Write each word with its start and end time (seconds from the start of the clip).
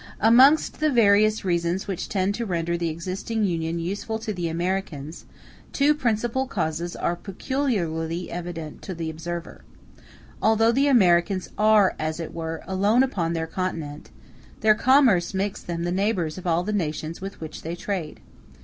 Amongst 0.19 0.79
the 0.79 0.89
various 0.89 1.45
reasons 1.45 1.87
which 1.87 2.09
tend 2.09 2.33
to 2.33 2.45
render 2.47 2.75
the 2.75 2.89
existing 2.89 3.43
Union 3.43 3.77
useful 3.77 4.17
to 4.17 4.33
the 4.33 4.47
Americans, 4.49 5.25
two 5.73 5.93
principal 5.93 6.47
causes 6.47 6.95
are 6.95 7.15
peculiarly 7.15 8.31
evident 8.31 8.81
to 8.81 8.95
the 8.95 9.11
observer. 9.11 9.63
Although 10.41 10.71
the 10.71 10.87
Americans 10.87 11.49
are, 11.55 11.93
as 11.99 12.19
it 12.19 12.33
were, 12.33 12.63
alone 12.65 13.03
upon 13.03 13.33
their 13.33 13.45
continent, 13.45 14.09
their 14.61 14.73
commerce 14.73 15.35
makes 15.35 15.61
them 15.61 15.83
the 15.83 15.91
neighbors 15.91 16.39
of 16.39 16.47
all 16.47 16.63
the 16.63 16.73
nations 16.73 17.21
with 17.21 17.39
which 17.39 17.61
they 17.61 17.75
trade. 17.75 18.21